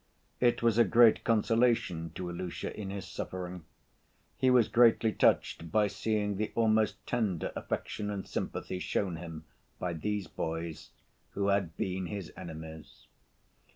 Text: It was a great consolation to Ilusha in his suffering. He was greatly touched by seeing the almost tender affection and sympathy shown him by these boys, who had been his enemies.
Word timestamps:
It 0.39 0.63
was 0.63 0.79
a 0.79 0.83
great 0.83 1.23
consolation 1.23 2.09
to 2.15 2.27
Ilusha 2.31 2.73
in 2.75 2.89
his 2.89 3.07
suffering. 3.07 3.65
He 4.35 4.49
was 4.49 4.67
greatly 4.67 5.11
touched 5.13 5.71
by 5.71 5.85
seeing 5.85 6.37
the 6.37 6.51
almost 6.55 7.05
tender 7.05 7.53
affection 7.55 8.09
and 8.09 8.27
sympathy 8.27 8.79
shown 8.79 9.17
him 9.17 9.43
by 9.77 9.93
these 9.93 10.25
boys, 10.25 10.89
who 11.33 11.49
had 11.49 11.77
been 11.77 12.07
his 12.07 12.33
enemies. 12.35 13.05